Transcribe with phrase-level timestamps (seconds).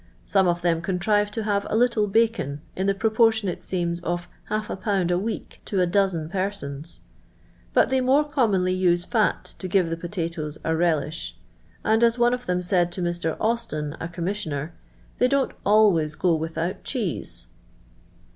[0.25, 4.27] Some of them contrive to have a little bacon, in the proportion, it st'cms, of
[4.49, 6.49] holf a jiound a ^nck to a doztn per .'".'.■',
[7.71, 11.37] but they more commonly use fat to give tlio potatoes a relish:
[11.85, 13.37] and, as one of them said to r»Ir.
[13.39, 14.73] Austin (a commissioner),
[15.19, 17.45] they don't aff avf eo without thcpse."